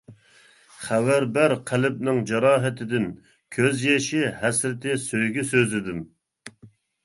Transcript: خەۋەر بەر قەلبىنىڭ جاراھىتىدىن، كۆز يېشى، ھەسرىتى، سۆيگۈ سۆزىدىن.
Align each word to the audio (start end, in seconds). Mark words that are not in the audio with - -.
خەۋەر 0.85 1.25
بەر 1.35 1.53
قەلبىنىڭ 1.71 2.23
جاراھىتىدىن، 2.33 3.07
كۆز 3.59 3.87
يېشى، 3.91 4.25
ھەسرىتى، 4.43 4.99
سۆيگۈ 5.07 5.49
سۆزىدىن. 5.55 6.05